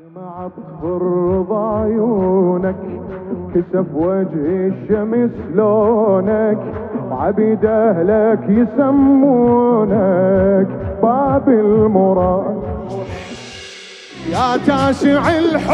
سمعت 0.00 0.52
فرض 0.82 1.52
عيونك 1.52 2.76
كسف 3.54 3.86
وجه 3.94 4.68
الشمس 4.72 5.30
لونك 5.54 6.58
وعبيد 7.10 7.64
أهلك 7.64 8.40
يسمونك 8.48 9.88
باب 11.02 11.48
المراد 11.48 12.62
يا 14.30 14.56
تاسع 14.66 15.38
الحجاج 15.38 15.72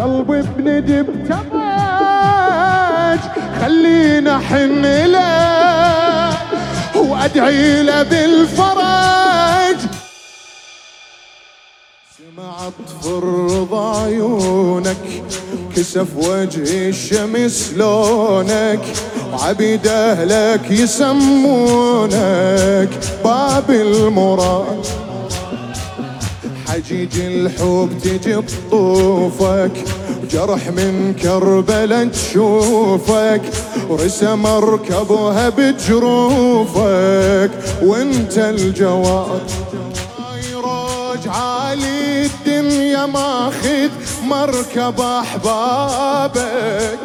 قلبي 0.00 0.42
بندب 0.58 1.06
تباج 1.24 3.20
خلينا 3.60 4.38
حن 4.38 4.82
له 5.12 6.32
وأدعي 7.10 7.82
له 7.82 8.02
بالفرج. 8.02 9.61
سمعت 12.36 12.72
فرض 13.02 13.74
عيونك 13.74 14.96
كسف 15.76 16.06
وجه 16.16 16.88
الشمس 16.88 17.72
لونك 17.76 18.80
وعبيد 19.32 19.86
أهلك 19.86 20.70
يسمونك. 20.70 22.12
باب 23.24 23.70
المراد 23.70 24.86
حجيج 26.68 27.20
الحب 27.20 27.88
تجي 28.02 28.18
تطوفك 28.18 29.72
وجرح 30.22 30.68
من 30.68 31.14
كربلة 31.22 32.04
تشوفك 32.04 33.42
ورسم 33.88 34.46
اركبها 34.46 35.48
بجروفك. 35.48 37.50
وانت 37.82 38.38
الجواد 38.38 39.50
ماخذ 43.06 43.90
مركب 44.24 45.00
أحبابك 45.00 46.98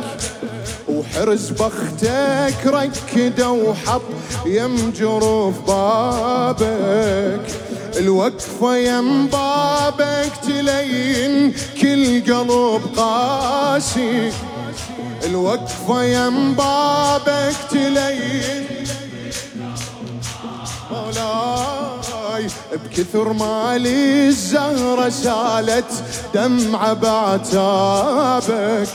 وحرز 0.89 1.49
بختك 1.49 2.65
ركده 2.65 3.49
وحط 3.49 4.01
يم 4.45 4.93
جروف 4.99 5.55
بابك. 5.67 7.41
الوقفة 7.97 8.77
يم 8.77 9.27
بابك 9.27 10.31
تلين 10.47 11.53
كل 11.81 12.33
قلب 12.33 12.81
قاسي. 12.97 14.31
الوقفة 15.25 16.03
يم 16.03 16.53
بابك 16.53 17.55
تلين 17.71 18.76
مولاي 22.37 22.49
بكثر 22.85 23.33
مالي 23.33 24.27
الزهرة 24.27 25.09
سالت 25.09 26.03
دمعة 26.33 26.93
بعتابك. 26.93 28.87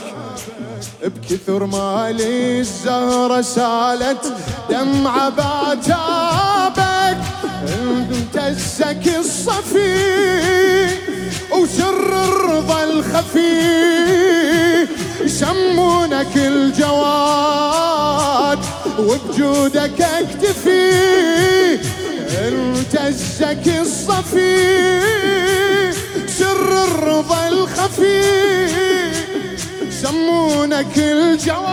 بكثر 1.03 1.65
مالي 1.65 2.59
الزهرة 2.59 3.41
سالت 3.41 4.33
دمعة 4.69 5.29
بعتابك. 5.29 7.17
انت 7.67 8.37
الزكي 8.37 9.17
الصفي 9.17 10.87
وسر 11.51 12.23
الرضا 12.23 12.83
الخفي. 12.83 13.83
يسمونك 15.21 16.35
الجواد 16.35 17.83
وبجودك 18.99 20.01
اكتفي. 20.01 21.22
انت 22.93 23.01
الزكي 23.01 23.81
الصفي 23.81 25.01
سر 26.27 26.83
الرضا 26.83 27.47
الخفي. 27.47 28.67
يسمونك 29.87 30.97
الجواد 30.97 31.65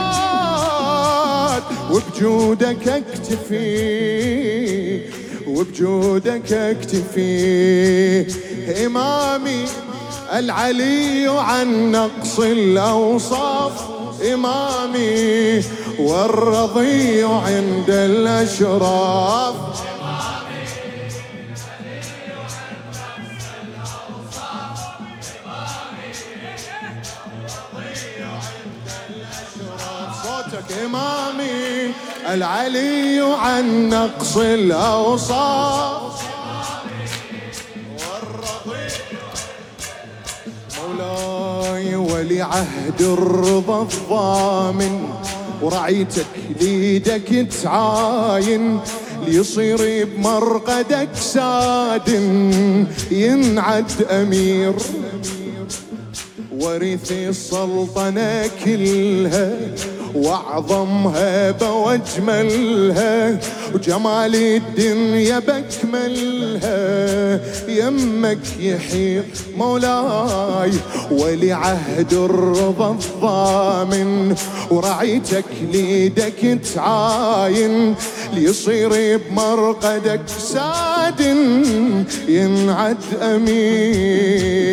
وبجودك 1.91 2.88
اكتفي. 2.88 3.60
وبجودك 5.47 6.53
اكتفي. 6.53 8.26
إمامي 8.87 9.64
العلي 10.32 11.26
عن 11.28 11.92
نقص 11.92 12.38
الأوصاف. 12.38 13.72
إمامي 14.32 15.62
والرضي 15.98 17.22
عند 17.25 17.91
الأشراف. 17.91 19.69
صوتك 30.22 30.72
إمامي 30.84 31.92
العلي 32.28 33.36
عن 33.41 33.88
نقص 33.88 34.36
الأوصاف. 34.36 36.20
مولاي 40.78 41.96
ولعهد 41.96 43.00
الرضا 43.00 43.82
الضامن 43.82 45.08
ورعيتك 45.62 46.26
ليدك 46.60 47.48
تعاين 47.62 48.80
ليصير 49.26 49.78
بمرقدك 50.04 51.08
ساد 51.14 52.08
ينعد 53.10 54.02
أمير 54.10 54.74
ورث 56.60 57.12
السلطنة 57.12 58.50
كلها 58.65 59.50
واعظم 60.15 61.06
هبه 61.06 61.72
واجملها 61.72 63.38
وجمال 63.75 64.34
الدنيا 64.34 65.38
بكملها 65.38 66.81
يمك 67.69 68.38
يحيط 68.60 69.25
مولاي. 69.58 70.72
ولعهد 71.10 72.12
الرضا 72.12 72.91
الضامن 72.91 74.34
ورعيتك 74.70 75.44
ليدك 75.72 76.58
تعاين. 76.75 77.94
ليصير 78.34 79.20
بمرقدك 79.31 80.20
ساد 80.38 81.20
ينعد 82.28 82.97
أمير. 83.22 84.70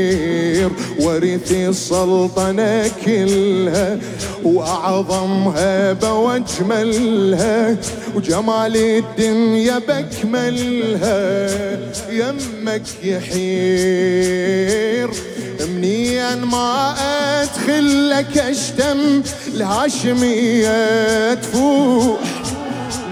ورث 1.00 1.52
السلطنة 1.52 2.91
كلها 3.06 3.97
واعظم 4.44 5.47
هبه 5.56 6.14
واجملها 6.14 7.78
وجمال 8.17 8.75
الدنيا 8.78 9.78
بكملها 9.78 11.50
يمك 12.09 12.83
يحير. 13.03 14.39
منيا 15.69 16.35
ما 16.35 16.95
ادخل 17.41 18.09
لك 18.09 18.38
أشتم 18.38 19.22
الهاشمية 19.47 21.33
تفوح. 21.33 22.19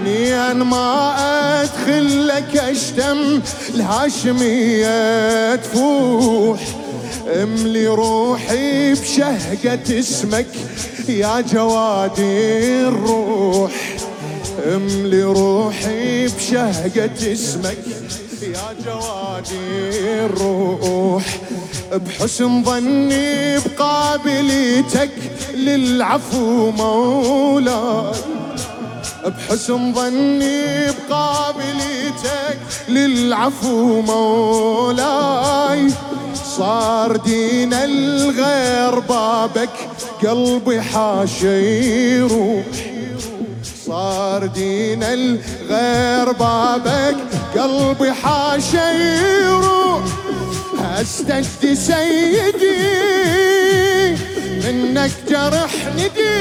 منيا 0.04 0.52
ما 0.52 1.14
ادخل 1.62 2.28
لك 2.28 2.56
أشتم 2.56 3.40
الهاشمية 3.74 5.54
تفوح. 5.54 6.60
املي 7.42 7.86
روحي 7.86 8.94
بشهقة 8.94 9.98
اسمك 9.98 10.46
يا 11.08 11.40
جوادي 11.40 12.80
الروح. 12.80 13.95
املي 14.74 15.22
روحي 15.22 16.26
بشهقة 16.26 17.32
اسمك 17.32 17.78
يا 18.42 18.74
جوادي 18.86 20.24
الروح. 20.24 21.24
بحسن 21.92 22.64
ظني 22.64 23.58
بقابليتك 23.58 25.10
للعفو 25.54 26.70
مولاي. 26.70 28.12
بحسن 29.26 29.94
ظني 29.94 30.86
بقابليتك 30.86 32.58
للعفو 32.88 34.00
مولاي. 34.00 35.90
صار 36.56 37.16
دين 37.16 37.74
الغير 37.74 38.98
بابك 38.98 39.70
قلبي 40.22 40.82
حاشي 40.82 42.18
يروح. 42.18 42.85
صار 43.86 44.46
دين 44.46 45.02
الغير 45.02 46.32
بابك. 46.32 47.16
قلبي 47.56 48.12
حاشي 48.12 48.76
يروح 49.42 50.02
استجد 51.00 51.74
سيدي. 51.74 52.76
منك 54.64 55.10
جرح 55.28 55.74
ندي. 55.94 56.36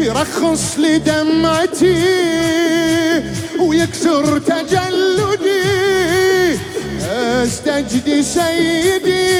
يرخص 0.00 0.78
لي 0.78 0.98
دمعتي 0.98 1.94
ويكسر 3.60 4.38
تجلدي. 4.38 5.58
يستجدي 7.42 8.22
سيدي. 8.22 9.38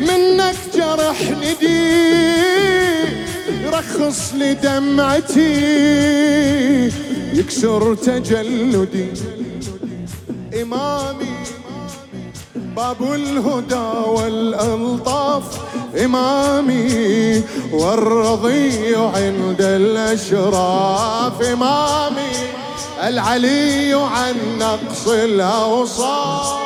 منك 0.00 0.56
جرح 0.74 1.20
ندي. 1.22 2.43
رخص 3.74 4.34
لدمعتي 4.34 5.54
يكسر 7.32 7.94
تجلدي. 7.94 9.08
إمامي 10.62 11.34
باب 12.54 13.02
الهدى 13.02 13.88
والألطاف. 14.06 15.42
إمامي 16.04 17.42
والرضي 17.72 18.96
عند 18.96 19.60
الأشراف. 19.60 21.42
إمامي 21.42 22.32
العلي 23.02 23.92
عن 23.92 24.34
نقص 24.58 25.08
الأوصاف. 25.08 26.64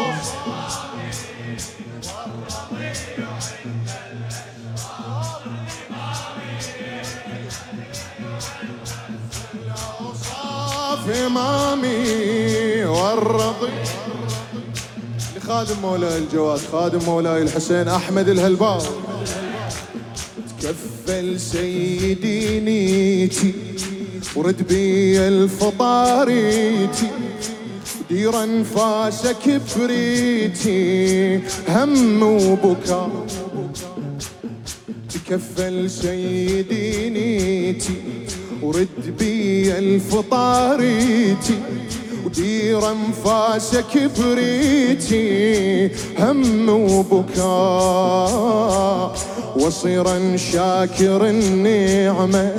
إمامي 11.10 12.84
والرضي. 12.84 13.72
لخادم 15.37 15.76
مولاي 15.82 16.19
الجواد 16.19 16.60
خادم 16.72 17.00
مولاي 17.06 17.43
الحسين 17.43 17.88
أحمد 17.88 18.28
الهلباوي 18.28 18.82
تكفل 20.60 21.40
سيدي 21.40 22.60
نيتي 22.60 23.55
ورد 24.37 24.62
بي 24.69 25.28
الفطاريتي. 25.28 27.10
دير 28.10 28.44
انفاسك 28.44 29.60
بريتي 29.76 31.40
هم 31.69 32.22
وبكاء. 32.22 33.26
تكفل 35.14 35.90
سيدي 35.90 37.10
نيتي 37.10 37.94
ورد 38.62 39.16
بي 39.19 39.78
الفطاريتي 39.78 41.58
ودير 42.25 42.90
أنفاسك 42.90 44.10
بريتي 44.19 45.90
هم 46.19 46.69
وبكاء 46.69 48.28
وصيرا 49.56 50.37
شاكر 50.37 51.26
النعمة 51.26 52.52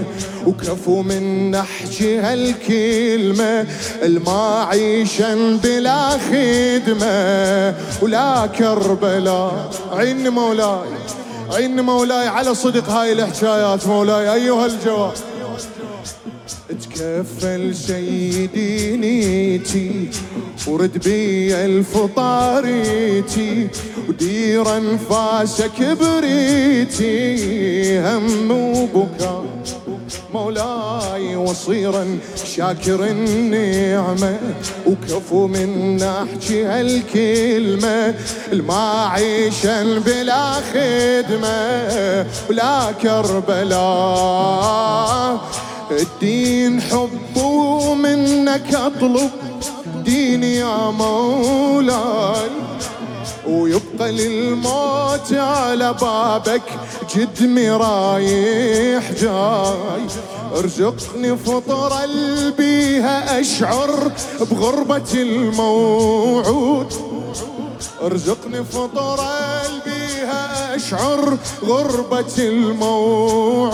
وكفو 0.47 1.01
من 1.01 1.51
نحكي 1.51 2.17
هالكلمة 2.17 3.65
الما 4.03 4.63
عيشا 4.63 5.59
بلا 5.63 6.09
خدمة 6.09 7.75
ولا 8.01 8.47
كربلاء. 8.57 9.71
عين 9.91 10.29
مولاي 10.29 10.89
عين 11.51 11.81
مولاي 11.81 12.27
على 12.27 12.55
صدق 12.55 12.89
هاي 12.89 13.11
الحكايات 13.11 13.87
مولاي 13.87 14.33
أيها 14.33 14.65
الجواب. 14.65 15.13
تكفل 16.99 17.75
سيدي 17.75 18.97
نيتي 18.97 20.09
ورد 20.67 20.97
بي 20.97 21.55
الفطاريتي 21.65 23.67
ودير 24.09 24.77
انفاسك 24.77 25.97
بريتي 26.01 27.99
هم 27.99 28.51
وبكاء 28.51 29.45
مولاي 30.33 31.35
وصيرا 31.35 32.19
شاكر 32.55 33.03
النعمة 33.03 34.37
وكفو 34.87 35.47
من 35.47 36.03
احكي 36.03 36.63
هالكلمة. 36.63 38.15
الما 38.53 39.05
عيشا 39.05 39.99
بلا 39.99 40.53
خدمة 40.53 42.25
ولا 42.49 42.91
كربلاء. 43.01 43.79
الدين 45.91 46.81
حب 46.81 47.37
ومنك 47.37 48.75
أطلب 48.75 49.29
ديني 50.05 50.55
يا 50.55 50.91
مولاي. 50.91 52.49
ويبقى 53.47 54.11
للموت 54.11 55.33
على 55.33 55.93
بابك 56.01 56.61
جد 57.15 57.57
رايح 57.59 59.11
جاي. 59.11 60.05
ارزقني 60.57 61.37
فطرة 61.37 62.05
بيها 62.57 63.39
أشعر 63.39 64.11
بغربة 64.51 65.13
الموعود. 65.13 66.93
ارزقني 68.01 68.63
فطرة 68.63 69.61
بيها 69.85 70.75
أشعر 70.75 71.37
غربة 71.65 72.37
الموعود. 72.39 73.69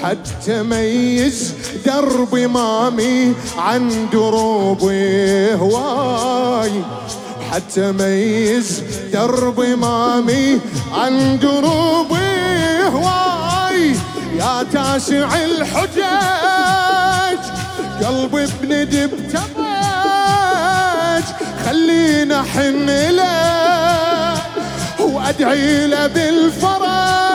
وحتى 0.00 0.62
ميز 0.62 1.54
درب 1.86 2.34
إمامي 2.34 3.34
عن 3.58 4.08
دروب 4.12 4.82
هواي. 5.60 6.72
حتى 7.50 7.92
ميز 7.92 8.82
درب 9.12 9.60
إمامي 9.60 10.60
عن 10.94 11.38
دروب 11.38 12.12
هواي. 12.94 13.96
يا 14.38 14.62
تاسع 14.72 15.36
الحجاج 15.44 15.78
قلبي 18.04 18.46
بندب 18.62 19.10
تباج 19.32 21.24
خلينا 21.66 22.42
حن 22.42 22.86
له 22.86 24.38
وأدعي 25.00 25.86
له 25.86 26.06
بالفرج. 26.06 27.29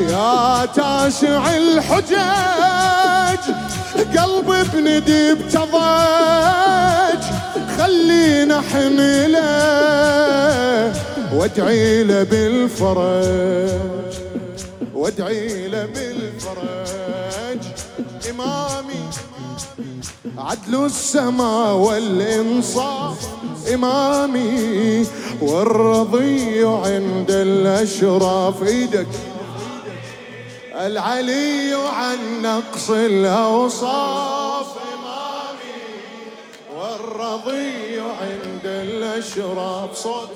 يا 0.00 0.66
تاسع 0.66 1.56
الحجاج 1.56 3.38
قلبي 4.18 4.62
بندي 4.72 5.34
بتضاج 5.34 7.22
خلينا 7.78 8.60
حمله 8.60 9.46
وادعي 11.34 12.04
له 12.04 12.22
بالفرج. 12.22 13.70
وادعي 14.94 15.68
له 15.68 15.86
بالفرج. 15.86 17.62
إمامي 18.30 19.02
عدل 20.38 20.84
السماء 20.84 21.74
والإنصاف. 21.74 23.28
إمامي 23.74 25.06
والرضي 25.40 26.64
عند 26.64 27.30
الأشراف. 27.30 28.62
إيدك. 28.62 29.06
العلي 30.76 31.74
عن 31.74 32.42
نقص 32.42 32.90
الأوصاف 32.90 34.66
إمامي 34.94 35.82
والرضي 36.76 38.00
عند 38.00 38.64
الأشراف 38.64 39.94
صوت 39.94 40.30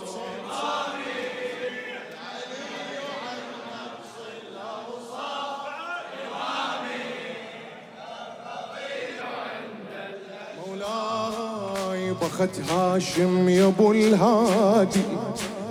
مولاي 10.66 12.12
بخت 12.12 12.60
هاشم 12.70 13.48
يا 13.48 13.66
أبو 13.66 13.92
الهادي. 13.92 15.02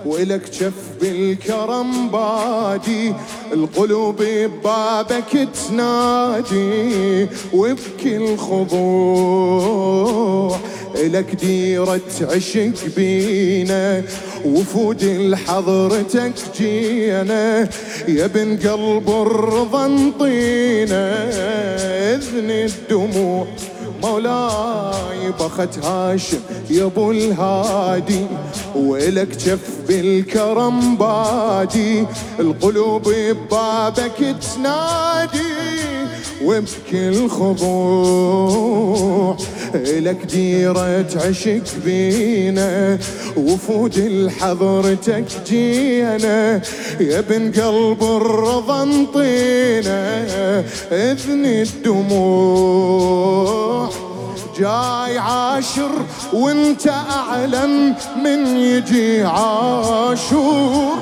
ولك 0.06 0.50
جف 0.60 0.74
بالكرم 1.02 2.10
بادي 2.10 3.14
القلوب 3.54 4.16
ببابك 4.22 5.48
تنادي 5.70 7.28
وبكل 7.54 8.38
خضوع 8.38 10.00
لك 10.96 11.36
ديرة 11.36 12.02
عشق 12.22 12.74
بينا 12.96 14.04
وفود 14.46 15.04
لحضرتك 15.04 16.34
جينا 16.58 17.70
يا 18.08 18.26
ابن 18.26 18.58
قلب 18.58 19.10
الرضا 19.10 19.86
انطينا 19.86 21.30
إذن 22.16 22.52
الدموع 22.52 23.48
مولاي 24.04 25.32
بخت 25.40 25.86
هاشم 25.86 26.40
يا 26.70 26.86
ابو 26.86 27.12
الهادي 27.12 28.26
ولك 28.76 29.38
جف 29.38 29.60
بالكرم 29.88 30.96
بادي 30.96 32.06
القلوب 32.40 33.10
ببابك 33.10 34.36
تنادي. 34.56 35.99
وبكل 36.44 37.30
خضوع 37.30 39.38
لك 39.76 40.26
ديرة 40.26 41.06
عشق 41.16 41.64
بينا 41.86 42.98
وفود 43.38 43.98
لحضرتك 43.98 45.26
جينا 45.48 46.62
يا 47.00 47.20
ابن 47.20 47.52
قلب 47.52 48.04
الرضا 48.04 48.84
انطينا 48.84 50.26
إذن 50.92 51.46
الدموع. 51.46 53.10
جاي 54.60 55.18
عاشر 55.18 55.92
وانت 56.34 56.88
أعلم 56.88 57.96
من 58.24 58.48
يجي 58.48 59.24
عاشور. 59.24 60.98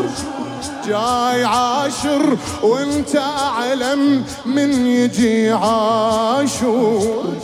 جاي 0.87 1.43
عاشر 1.43 2.37
وانت 2.63 3.15
أعلم 3.15 4.23
من 4.45 4.85
يجي 4.85 5.51
عاشور. 5.51 7.37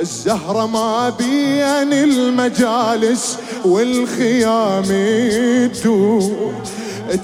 الزهرة 0.00 0.66
ما 0.66 1.08
بين 1.08 1.92
المجالس 1.92 3.38
والخيام 3.64 4.84
تدور 5.74 6.52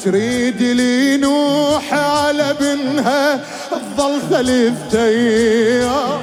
تريد 0.05 0.63
لي 0.63 1.17
نوح 1.17 1.93
على 1.93 2.55
بنها 2.61 3.41
تظل 3.71 4.21
ثلاث 4.31 4.95
أيام. 4.95 6.21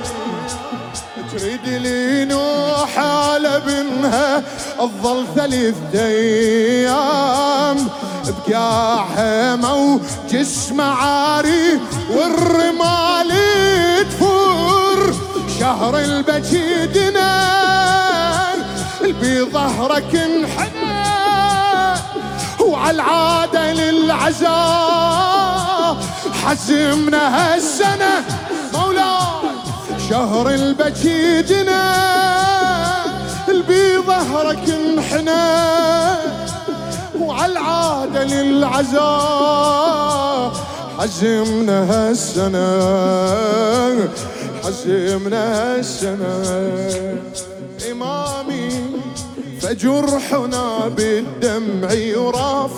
تريد 1.37 1.81
لي 1.81 2.25
نوح 2.25 2.99
على 2.99 3.61
بنها 3.67 4.43
تظل 4.77 5.25
ثلاث 5.35 5.95
أيام. 5.95 7.77
بقاعها 8.23 9.55
مو 9.55 9.99
جسم 10.29 10.81
عاري 10.81 11.79
والرمال 12.09 13.31
تفور 14.09 15.13
شهر 15.59 15.99
البجيدنا 15.99 17.53
بظهرك 19.01 20.15
انحنى. 20.15 21.03
وعلى 22.59 22.95
العادة 22.95 23.73
للعزاء 23.73 24.53
حزمنا 26.43 27.23
هالسنة. 27.35 28.25
مولاي 28.73 29.51
شهر 30.09 30.49
البجيدنا 30.49 31.83
بظهرك 33.47 34.69
انحنى. 34.69 35.63
وعلى 37.33 37.51
العادة 37.51 38.23
للعزاء. 38.23 39.03
حزمنا 40.99 41.79
هالسنة 41.91 42.69
حزمنا 44.63 45.43
هالسنة. 45.53 46.35
إمامي 47.91 48.69
فجرحنا 49.61 50.87
بالدمع 50.87 51.91
يراف 51.91 52.71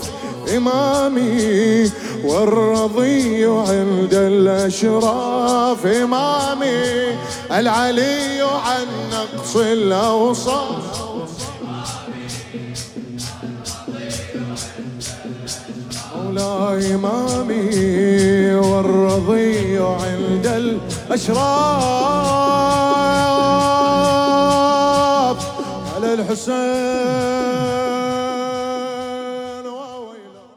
إمامي 0.58 1.92
والرضي 2.26 3.46
عند 3.46 4.14
الأشراف. 4.14 5.86
إمامي 5.86 7.18
العلي 7.52 8.42
عن 8.42 8.86
نقص 9.12 9.56
الأوصاف. 9.56 11.06
مولاي 16.36 16.96
إمامي 16.96 18.54
والرضي 18.56 19.77
عند 19.77 20.48
الأشراف. 20.48 21.46
على 25.96 26.13
الحسين. 26.13 27.75